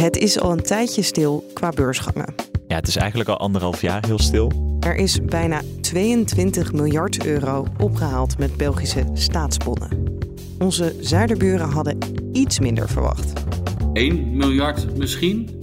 [0.00, 2.34] Het is al een tijdje stil qua beursgangen.
[2.68, 4.76] Ja, het is eigenlijk al anderhalf jaar heel stil.
[4.80, 10.18] Er is bijna 22 miljard euro opgehaald met Belgische staatsbonnen.
[10.58, 11.98] Onze zuiderburen hadden
[12.32, 13.32] iets minder verwacht.
[13.92, 15.60] 1 miljard misschien,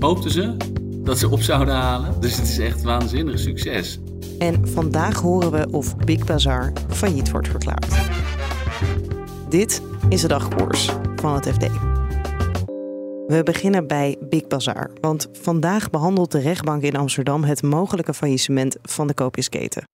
[0.00, 0.56] hoopten ze
[1.04, 2.20] dat ze op zouden halen.
[2.20, 3.98] Dus het is echt waanzinnig succes.
[4.38, 7.94] En vandaag horen we of Big Bazaar failliet wordt verklaard.
[9.48, 11.95] Dit is de dagkoers van het FD.
[13.26, 18.76] We beginnen bij Big Bazaar, want vandaag behandelt de rechtbank in Amsterdam het mogelijke faillissement
[18.82, 19.84] van de koopjesketen.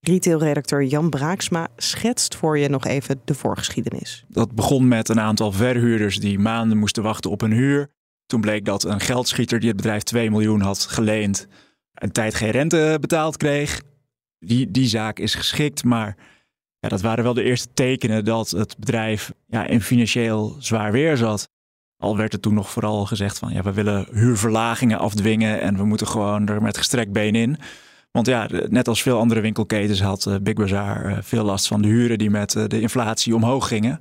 [0.00, 4.24] Retailredacteur Jan Braaksma schetst voor je nog even de voorgeschiedenis.
[4.28, 7.90] Dat begon met een aantal verhuurders die maanden moesten wachten op een huur.
[8.26, 11.46] Toen bleek dat een geldschieter die het bedrijf 2 miljoen had geleend,
[11.94, 13.82] een tijd geen rente betaald kreeg.
[14.38, 16.16] Die, die zaak is geschikt, maar
[16.78, 21.16] ja, dat waren wel de eerste tekenen dat het bedrijf ja, in financieel zwaar weer
[21.16, 21.48] zat.
[22.00, 25.84] Al werd er toen nog vooral gezegd van ja, we willen huurverlagingen afdwingen en we
[25.84, 27.58] moeten gewoon er met gestrekt been in.
[28.10, 31.82] Want ja, net als veel andere winkelketens had eh, Big Bazaar eh, veel last van
[31.82, 34.00] de huren die met eh, de inflatie omhoog gingen.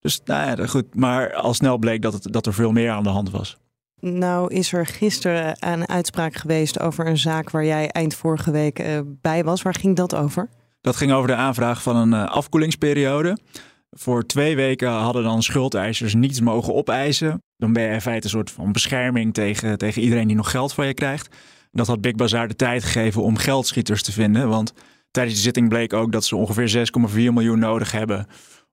[0.00, 0.94] Dus nou ja, goed.
[0.94, 3.56] Maar al snel bleek dat, het, dat er veel meer aan de hand was.
[4.00, 8.84] Nou is er gisteren een uitspraak geweest over een zaak waar jij eind vorige week
[9.04, 9.62] bij was.
[9.62, 10.48] Waar ging dat over?
[10.80, 13.38] Dat ging over de aanvraag van een afkoelingsperiode.
[13.98, 17.42] Voor twee weken hadden dan schuldeisers niets mogen opeisen.
[17.56, 20.72] Dan ben je in feite een soort van bescherming tegen, tegen iedereen die nog geld
[20.72, 21.36] van je krijgt.
[21.72, 24.48] Dat had Big Bazaar de tijd gegeven om geldschieters te vinden.
[24.48, 24.72] Want
[25.10, 28.26] tijdens de zitting bleek ook dat ze ongeveer 6,4 miljoen nodig hebben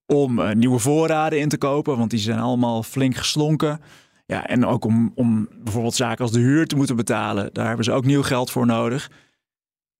[0.06, 1.98] om uh, nieuwe voorraden in te kopen.
[1.98, 3.80] Want die zijn allemaal flink geslonken.
[4.26, 7.50] Ja, en ook om, om bijvoorbeeld zaken als de huur te moeten betalen.
[7.54, 9.12] Daar hebben ze ook nieuw geld voor nodig.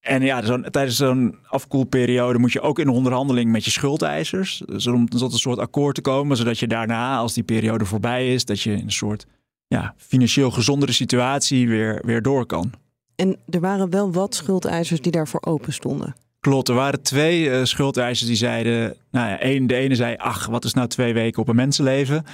[0.04, 4.64] En ja, zo tijdens zo'n afkoelperiode moet je ook in onderhandeling met je schuldeisers.
[4.66, 8.34] Dus om tot een soort akkoord te komen, zodat je daarna, als die periode voorbij
[8.34, 9.26] is, dat je in een soort
[9.68, 12.72] ja, financieel gezondere situatie weer, weer door kan.
[13.16, 16.16] En er waren wel wat schuldeisers die daarvoor open stonden.
[16.40, 20.48] Klopt, er waren twee uh, schuldeisers die zeiden, nou ja, een, de ene zei, ach,
[20.48, 22.26] wat is nou twee weken op een mensenleven?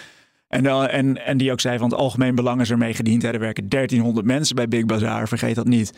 [0.48, 3.24] En, uh, en, en die ook zei van het algemeen belang is ermee gediend.
[3.24, 5.94] Er werken 1300 mensen bij Big Bazaar, vergeet dat niet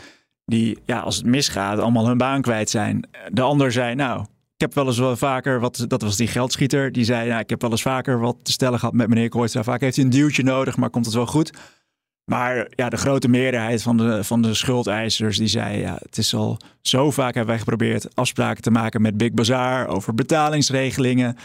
[0.51, 3.07] die, ja, als het misgaat, allemaal hun baan kwijt zijn.
[3.31, 6.91] De ander zei, nou, ik heb wel eens wel vaker, wat, dat was die geldschieter,
[6.91, 9.63] die zei, nou, ik heb wel eens vaker wat te stellen gehad met meneer Kooitstra.
[9.63, 11.51] Vaak heeft hij een duwtje nodig, maar komt het wel goed.
[12.25, 16.33] Maar ja, de grote meerderheid van de, van de schuldeisers die zei, ja, het is
[16.33, 21.37] al zo vaak hebben wij geprobeerd afspraken te maken met Big Bazaar over betalingsregelingen.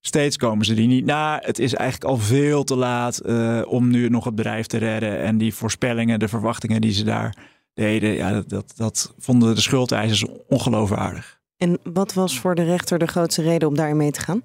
[0.00, 1.40] Steeds komen ze die niet na.
[1.42, 5.20] Het is eigenlijk al veel te laat uh, om nu nog het bedrijf te redden.
[5.20, 7.36] En die voorspellingen, de verwachtingen die ze daar
[7.74, 11.40] deden, ja, dat, dat, dat vonden de schuldeisers ongeloofwaardig.
[11.56, 14.42] En wat was voor de rechter de grootste reden om daarin mee te gaan?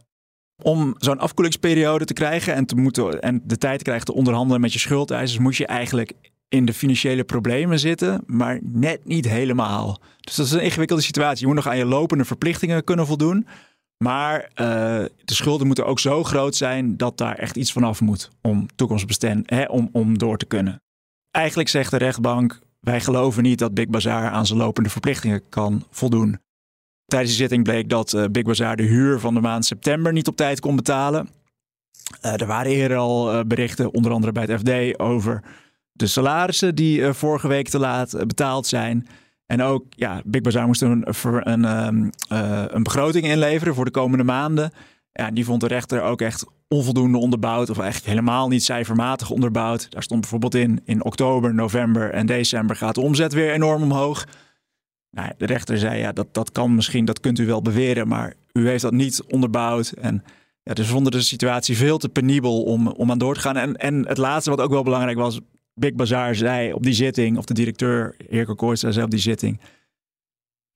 [0.64, 4.62] Om zo'n afkoelingsperiode te krijgen en, te moeten, en de tijd te krijgen te onderhandelen
[4.62, 6.14] met je schuldeisers, moet je eigenlijk
[6.50, 10.02] in de financiële problemen zitten, maar net niet helemaal.
[10.20, 11.40] Dus dat is een ingewikkelde situatie.
[11.40, 13.48] Je moet nog aan je lopende verplichtingen kunnen voldoen.
[13.98, 14.48] Maar uh,
[15.26, 19.50] de schulden moeten ook zo groot zijn dat daar echt iets vanaf moet om toekomstbestand,
[19.50, 20.82] hè, om, om door te kunnen.
[21.32, 25.84] Eigenlijk zegt de rechtbank: wij geloven niet dat Big Bazaar aan zijn lopende verplichtingen kan
[25.90, 26.40] voldoen.
[27.06, 30.28] Tijdens de zitting bleek dat uh, Big Bazaar de huur van de maand september niet
[30.28, 31.30] op tijd kon betalen.
[32.26, 35.44] Uh, er waren eerder al uh, berichten, onder andere bij het FD, over
[35.92, 39.08] de salarissen die vorige week te laat betaald zijn.
[39.46, 42.14] En ook, ja, Big Bazaar moest een, een, een,
[42.76, 44.72] een begroting inleveren voor de komende maanden.
[45.18, 49.92] Ja, die vond de rechter ook echt onvoldoende onderbouwd of eigenlijk helemaal niet cijfermatig onderbouwd.
[49.92, 54.28] Daar stond bijvoorbeeld in, in oktober, november en december gaat de omzet weer enorm omhoog.
[55.12, 58.34] Nou, de rechter zei, ja, dat, dat kan misschien, dat kunt u wel beweren, maar
[58.54, 59.90] u heeft dat niet onderbouwd.
[59.90, 60.24] En
[60.64, 63.58] ja, dus vonden de situatie veel te penibel om, om aan door te gaan.
[63.58, 65.40] En, en het laatste wat ook wel belangrijk was,
[65.74, 69.60] Big Bazaar zei op die zitting, of de directeur Eerko Kooijstra zei op die zitting,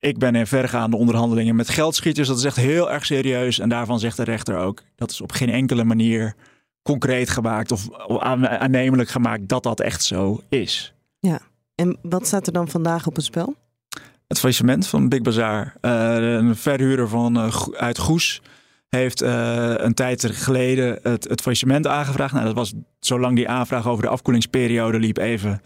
[0.02, 2.28] ik ben in vergaande onderhandelingen met geldschieters.
[2.28, 3.58] Dat is echt heel erg serieus.
[3.58, 6.34] En daarvan zegt de rechter ook, dat is op geen enkele manier
[6.82, 7.88] concreet gemaakt of
[8.18, 10.94] aannemelijk gemaakt dat dat echt zo is.
[11.18, 11.40] Ja,
[11.74, 13.54] en wat staat er dan vandaag op het spel?
[14.26, 15.76] Het faillissement van Big Bazaar.
[15.80, 18.42] Uh, een verhuurder van, uh, uit Goes
[18.88, 22.32] heeft een tijd geleden het, het faillissement aangevraagd.
[22.32, 25.62] Nou, dat was zolang die aanvraag over de afkoelingsperiode liep even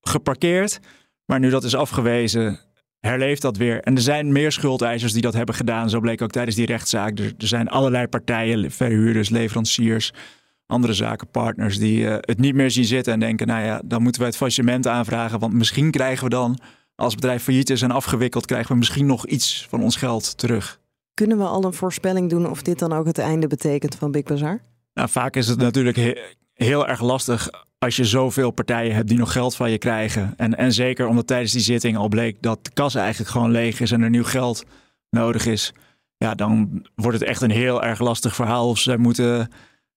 [0.00, 0.80] geparkeerd.
[1.24, 2.60] Maar nu dat is afgewezen,
[3.00, 3.80] herleeft dat weer.
[3.80, 5.90] En er zijn meer schuldeisers die dat hebben gedaan.
[5.90, 7.18] Zo bleek ook tijdens die rechtszaak.
[7.18, 10.12] Er, er zijn allerlei partijen, verhuurders, leveranciers,
[10.66, 14.20] andere zakenpartners die uh, het niet meer zien zitten en denken, nou ja, dan moeten
[14.20, 16.58] we het faillissement aanvragen, want misschien krijgen we dan,
[16.94, 20.38] als het bedrijf failliet is en afgewikkeld, krijgen we misschien nog iets van ons geld
[20.38, 20.80] terug.
[21.14, 24.22] Kunnen we al een voorspelling doen of dit dan ook het einde betekent van Big
[24.22, 24.60] Bazaar?
[24.94, 26.18] Nou, vaak is het natuurlijk
[26.54, 27.48] heel erg lastig
[27.78, 30.34] als je zoveel partijen hebt die nog geld van je krijgen.
[30.36, 33.80] En, en zeker omdat tijdens die zitting al bleek dat de kas eigenlijk gewoon leeg
[33.80, 34.64] is en er nieuw geld
[35.10, 35.72] nodig is.
[36.16, 38.68] Ja, dan wordt het echt een heel erg lastig verhaal.
[38.68, 39.50] Of ze moeten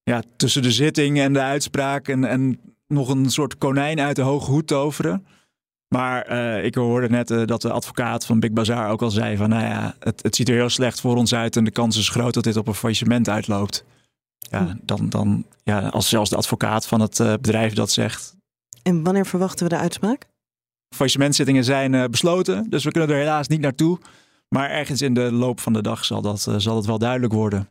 [0.04, 4.22] ja, tussen de zitting en de uitspraak en, en nog een soort konijn uit de
[4.22, 5.26] hoge hoed toveren.
[5.88, 9.38] Maar uh, ik hoorde net uh, dat de advocaat van Big Bazaar ook al zei
[9.38, 11.98] van, nou ja, het, het ziet er heel slecht voor ons uit en de kans
[11.98, 13.86] is groot dat dit op een faillissement uitloopt.
[14.52, 18.36] Ja, dan, dan ja, als zelfs de advocaat van het uh, bedrijf dat zegt.
[18.84, 20.26] En wanneer verwachten we de uitspraak?
[20.96, 24.00] Faillissementzittingen zijn besloten, dus we kunnen er helaas niet naartoe.
[24.50, 27.68] Maar ergens in de loop van de dag zal dat, zal het wel duidelijk worden.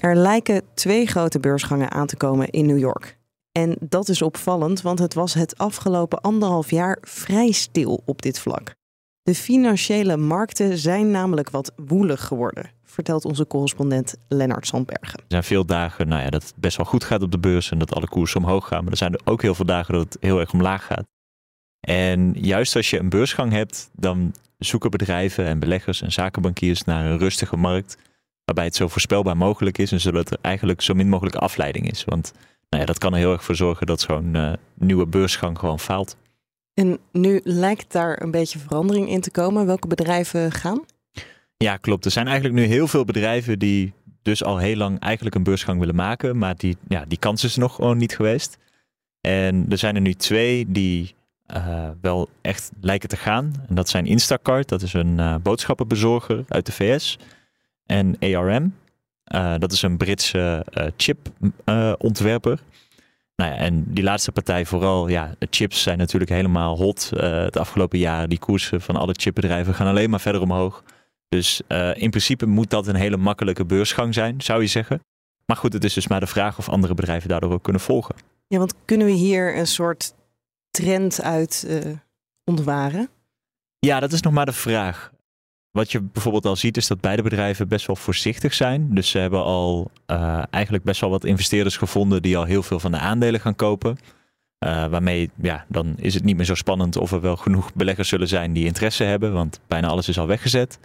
[0.00, 3.18] Er lijken twee grote beursgangen aan te komen in New York.
[3.52, 8.38] En dat is opvallend, want het was het afgelopen anderhalf jaar vrij stil op dit
[8.38, 8.74] vlak.
[9.22, 15.18] De financiële markten zijn namelijk wat woelig geworden, vertelt onze correspondent Lennart Sandbergen.
[15.18, 17.70] Er zijn veel dagen nou ja, dat het best wel goed gaat op de beurs
[17.70, 18.82] en dat alle koersen omhoog gaan.
[18.82, 21.04] Maar er zijn er ook heel veel dagen dat het heel erg omlaag gaat.
[21.80, 27.06] En juist als je een beursgang hebt, dan zoeken bedrijven en beleggers en zakenbankiers naar
[27.06, 27.96] een rustige markt
[28.44, 32.04] waarbij het zo voorspelbaar mogelijk is en zodat er eigenlijk zo min mogelijk afleiding is.
[32.04, 32.32] Want
[32.68, 35.80] nou ja, dat kan er heel erg voor zorgen dat zo'n uh, nieuwe beursgang gewoon
[35.80, 36.16] faalt.
[36.74, 39.66] En nu lijkt daar een beetje verandering in te komen.
[39.66, 40.82] Welke bedrijven gaan?
[41.56, 42.04] Ja, klopt.
[42.04, 43.92] Er zijn eigenlijk nu heel veel bedrijven die
[44.22, 47.56] dus al heel lang eigenlijk een beursgang willen maken, maar die, ja, die kans is
[47.56, 48.58] nog gewoon niet geweest.
[49.20, 51.14] En er zijn er nu twee die
[51.56, 53.52] uh, wel echt lijken te gaan.
[53.68, 57.18] En dat zijn Instacart, dat is een uh, boodschappenbezorger uit de VS
[57.86, 58.74] en ARM.
[59.34, 60.66] Uh, dat is een Britse
[60.96, 62.60] chipontwerper.
[63.36, 67.98] nou ja, en die laatste partij vooral, ja, chips zijn natuurlijk helemaal hot het afgelopen
[67.98, 68.28] jaar.
[68.28, 70.82] Die koersen van alle chipbedrijven gaan alleen maar verder omhoog.
[71.34, 71.60] Dus
[71.94, 75.00] in principe moet dat een hele makkelijke beursgang zijn, zou je zeggen.
[75.46, 78.14] Maar goed, het is dus maar de vraag of andere bedrijven daardoor ook kunnen volgen.
[78.46, 80.14] Ja, want kunnen we hier een soort
[80.70, 81.66] trend uit
[82.44, 83.08] ontwaren?
[83.78, 85.12] Ja, dat is nog maar de vraag.
[85.70, 88.94] Wat je bijvoorbeeld al ziet is dat beide bedrijven best wel voorzichtig zijn.
[88.94, 92.80] Dus ze hebben al uh, eigenlijk best wel wat investeerders gevonden die al heel veel
[92.80, 93.98] van de aandelen gaan kopen.
[94.64, 98.08] Uh, waarmee, ja, dan is het niet meer zo spannend of er wel genoeg beleggers
[98.08, 100.78] zullen zijn die interesse hebben, want bijna alles is al weggezet.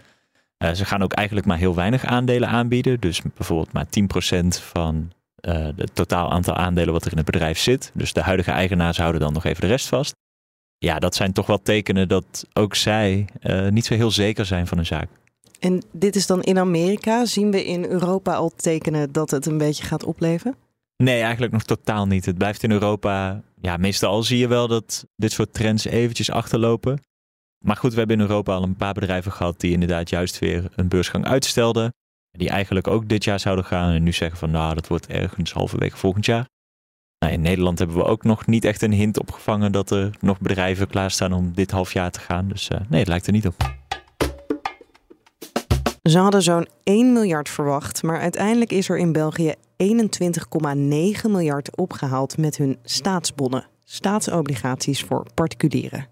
[0.64, 3.00] Uh, ze gaan ook eigenlijk maar heel weinig aandelen aanbieden.
[3.00, 7.90] Dus bijvoorbeeld maar 10% van het totaal aantal aandelen wat er in het bedrijf zit.
[7.94, 10.14] Dus de huidige eigenaars houden dan nog even de rest vast
[10.84, 14.66] ja, dat zijn toch wel tekenen dat ook zij uh, niet zo heel zeker zijn
[14.66, 15.08] van een zaak.
[15.58, 17.24] En dit is dan in Amerika.
[17.24, 20.56] Zien we in Europa al tekenen dat het een beetje gaat opleven?
[20.96, 22.26] Nee, eigenlijk nog totaal niet.
[22.26, 23.42] Het blijft in Europa.
[23.60, 27.02] Ja, meestal zie je wel dat dit soort trends eventjes achterlopen.
[27.64, 30.70] Maar goed, we hebben in Europa al een paar bedrijven gehad die inderdaad juist weer
[30.76, 31.94] een beursgang uitstelden.
[32.30, 35.52] Die eigenlijk ook dit jaar zouden gaan en nu zeggen van nou, dat wordt ergens
[35.52, 36.48] halverwege volgend jaar.
[37.18, 40.40] Nou, in Nederland hebben we ook nog niet echt een hint opgevangen dat er nog
[40.40, 42.48] bedrijven klaarstaan om dit half jaar te gaan.
[42.48, 43.54] Dus uh, nee, het lijkt er niet op.
[46.02, 49.58] Ze hadden zo'n 1 miljard verwacht, maar uiteindelijk is er in België 21,9
[51.28, 56.06] miljard opgehaald met hun staatsbonnen, staatsobligaties voor particulieren.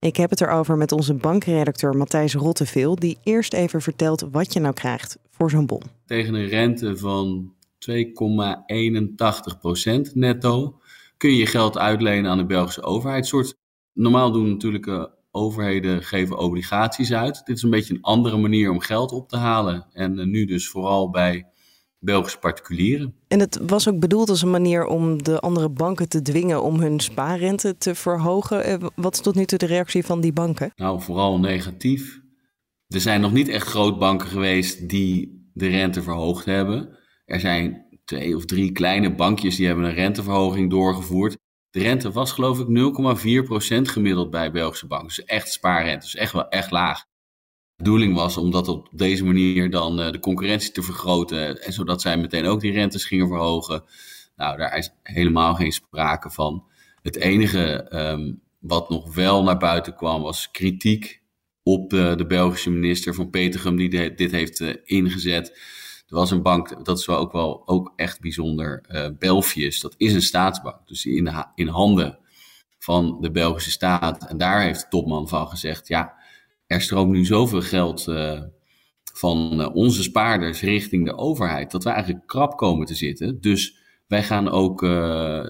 [0.00, 4.60] Ik heb het erover met onze bankredacteur Matthijs Rotteveel, die eerst even vertelt wat je
[4.60, 5.82] nou krijgt voor zo'n bon.
[6.06, 7.52] Tegen een rente van
[7.90, 7.92] 2,81%
[10.14, 10.80] netto
[11.16, 13.26] kun je geld uitlenen aan de Belgische overheid.
[13.26, 13.56] Soort,
[13.92, 17.42] normaal doen natuurlijke overheden geven obligaties uit.
[17.44, 19.86] Dit is een beetje een andere manier om geld op te halen.
[19.92, 21.46] En eh, nu dus vooral bij
[22.02, 23.14] Belgische particulieren.
[23.28, 26.80] En het was ook bedoeld als een manier om de andere banken te dwingen om
[26.80, 28.64] hun spaarrente te verhogen.
[28.64, 30.72] Eh, wat is tot nu toe de reactie van die banken?
[30.76, 32.20] Nou, vooral negatief.
[32.86, 36.98] Er zijn nog niet echt grootbanken geweest die de rente verhoogd hebben.
[37.24, 41.38] Er zijn twee of drie kleine bankjes die hebben een renteverhoging doorgevoerd.
[41.70, 45.06] De rente was geloof ik 0,4% gemiddeld bij Belgische banken.
[45.06, 47.04] Dus echt spaarrente, dus echt wel echt laag.
[47.80, 51.62] De bedoeling was om dat op deze manier dan uh, de concurrentie te vergroten.
[51.62, 53.84] En zodat zij meteen ook die rentes gingen verhogen.
[54.36, 56.64] Nou, daar is helemaal geen sprake van.
[57.02, 61.22] Het enige um, wat nog wel naar buiten kwam was kritiek
[61.62, 65.48] op de Belgische minister van Petergem die dit heeft ingezet.
[66.08, 68.84] Er was een bank, dat is wel ook wel ook echt bijzonder,
[69.18, 69.80] Belfius.
[69.80, 72.18] Dat is een staatsbank, dus in, de, in handen
[72.78, 74.26] van de Belgische staat.
[74.28, 76.18] En daar heeft de topman van gezegd, ja,
[76.70, 78.06] er stroomt nu zoveel geld
[79.20, 83.40] van eh, onze spaarders richting de overheid, dat we eigenlijk krap komen te zitten.
[83.40, 84.90] Dus wij gaan ook uh,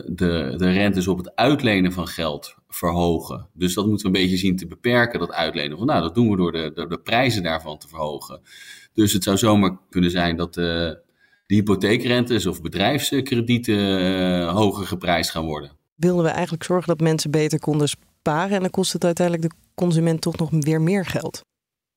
[0.06, 3.48] de, de rentes op het uitlenen van geld verhogen.
[3.52, 5.78] Dus dat moeten we een beetje zien te beperken, dat uitlenen.
[5.78, 8.40] Van, nou, dat doen we door de, de, de prijzen daarvan te verhogen.
[8.94, 15.44] Dus het zou zomaar kunnen zijn dat uh, de hypotheekrentes of bedrijfskredieten hoger geprijsd gaan
[15.44, 15.72] worden.
[15.94, 19.56] Wilden we eigenlijk zorgen dat mensen beter konden sparen en dan kost het uiteindelijk de
[19.80, 21.44] consument toch nog weer meer geld?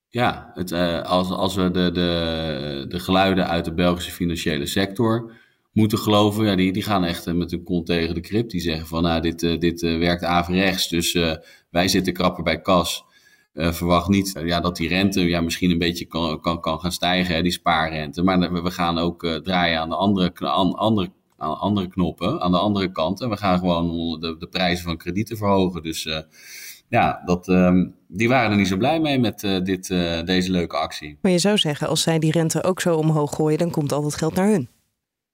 [0.10, 5.32] Ja, het, uh, als, als we de, de, de geluiden uit de Belgische financiële sector
[5.72, 8.50] moeten geloven, ja, die, die gaan echt met hun kont tegen de krip.
[8.50, 11.18] Die zeggen van, nou, dit, uh, dit werkt averechts, dus
[11.70, 13.04] wij zitten krapper bij kas.
[13.54, 17.36] verwacht niet ja, dat die rente ja, misschien een beetje kan, kan, kan gaan stijgen,
[17.36, 18.24] hè, die spaarrente.
[18.24, 23.22] Maar we gaan ook draaien aan de andere, andere, andere knoppen, aan de andere kant.
[23.22, 25.84] En we gaan gewoon de, de prijzen van kredieten verhogen.
[25.84, 26.08] Dus
[26.94, 30.52] ja, dat, ehm, die waren er niet zo blij mee met uh, dit, uh, deze
[30.52, 31.18] leuke actie.
[31.22, 34.04] Maar je zou zeggen, als zij die rente ook zo omhoog gooien, dan komt al
[34.04, 34.70] het geld naar hun.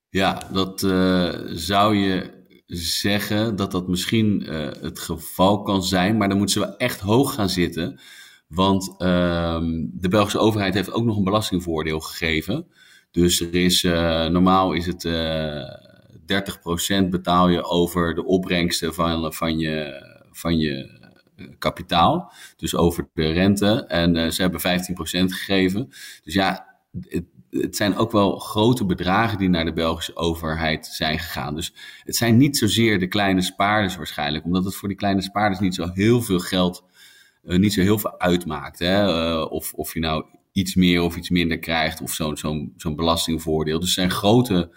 [0.09, 2.37] Ja, dat uh, zou je
[2.67, 4.43] zeggen dat dat misschien
[4.81, 7.99] het geval kan zijn, maar dan moeten ze wel echt hoog gaan zitten.
[8.47, 12.67] Want ehm, de Belgische overheid heeft ook nog een belastingvoordeel gegeven.
[13.11, 13.83] Dus er is,
[14.31, 15.07] normaal is het
[17.05, 20.98] 30% betaal je over de opbrengsten van, van je, van je
[21.57, 23.85] kapitaal, dus over de rente.
[23.87, 24.63] En uh, ze hebben 15%
[25.25, 25.87] gegeven.
[26.23, 26.75] Dus ja,
[27.07, 31.55] het, het, zijn ook wel grote bedragen die naar de Belgische overheid zijn gegaan.
[31.55, 35.59] Dus het zijn niet zozeer de kleine spaarders waarschijnlijk, omdat het voor die kleine spaarders
[35.59, 36.83] niet zo heel veel geld,
[37.43, 38.79] uh, niet zo heel veel uitmaakt.
[38.79, 39.07] Hè?
[39.07, 42.95] Uh, of, of je nou iets meer of iets minder krijgt, of zo'n zo'n zo'n
[42.95, 43.79] belastingvoordeel.
[43.79, 44.71] Dus het zijn grote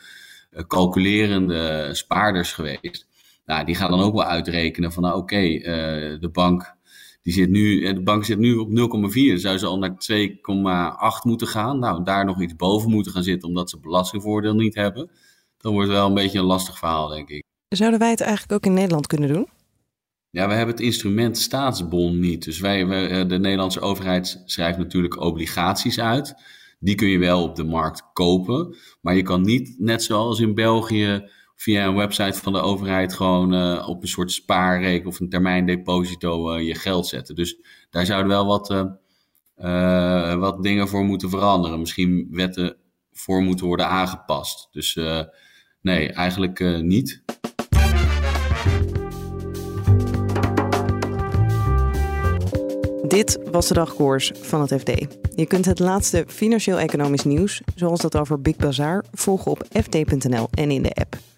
[0.66, 3.06] calculerende spaarders geweest.
[3.44, 6.76] Nou, die gaan dan ook wel uitrekenen van, nou oké, okay, uh, de bank
[7.22, 9.38] die zit nu, eh, de bank zit nu op 0,4.
[9.38, 11.78] Zou ze al naar 2,8 moeten gaan?
[11.78, 15.10] Nou, daar nog iets boven moeten gaan zitten omdat ze belastingvoordeel niet hebben.
[15.58, 17.42] Dan wordt het wel een beetje een lastig verhaal, denk ik.
[17.68, 19.48] Zouden wij het eigenlijk ook in Nederland kunnen doen?
[20.30, 22.44] Ja, we hebben het instrument staatsbon niet.
[22.44, 26.34] Dus wij, wij, eh, de Nederlandse overheid schrijft natuurlijk obligaties uit.
[26.78, 28.76] Die kun je wel op de markt kopen.
[29.00, 31.30] Maar je kan niet, net zoals in België,
[31.62, 36.56] via een website van de overheid gewoon uh, op een soort spaarrekening of een termijndeposito
[36.56, 37.34] uh, je geld zetten.
[37.34, 37.56] Dus
[37.90, 41.78] daar zouden wel wat, uh, wat dingen voor moeten veranderen.
[41.78, 42.76] Misschien wetten
[43.12, 44.68] voor moeten worden aangepast.
[44.72, 44.98] Dus
[45.80, 47.22] nee, eigenlijk niet.
[53.08, 55.06] Dit was de dagkoers van het FD.
[55.36, 60.70] Je kunt het laatste financieel-economisch nieuws, zoals dat over Big Bazaar, volgen op fd.nl en
[60.70, 61.31] in de app.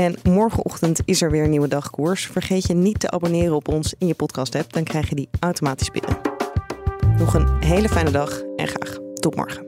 [0.00, 2.26] En morgenochtend is er weer een nieuwe dagkoers.
[2.26, 5.90] Vergeet je niet te abonneren op ons in je podcast-app, dan krijg je die automatisch
[5.90, 6.18] binnen.
[7.18, 9.67] Nog een hele fijne dag en graag tot morgen.